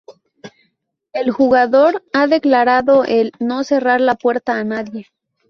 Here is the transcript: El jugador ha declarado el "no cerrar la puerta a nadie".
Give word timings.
El 1.13 1.29
jugador 1.29 2.01
ha 2.11 2.25
declarado 2.25 3.03
el 3.05 3.33
"no 3.39 3.63
cerrar 3.63 4.01
la 4.01 4.15
puerta 4.15 4.57
a 4.57 4.63
nadie". 4.63 5.05